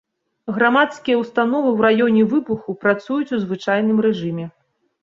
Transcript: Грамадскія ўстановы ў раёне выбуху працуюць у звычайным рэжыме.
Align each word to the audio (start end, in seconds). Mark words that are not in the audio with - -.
Грамадскія 0.55 1.17
ўстановы 1.23 1.69
ў 1.75 1.79
раёне 1.87 2.21
выбуху 2.35 2.69
працуюць 2.87 3.33
у 3.39 3.45
звычайным 3.47 3.97
рэжыме. 4.09 4.53